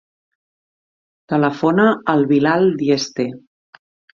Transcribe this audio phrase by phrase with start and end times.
[1.35, 3.29] Telefona al Bilal Dieste.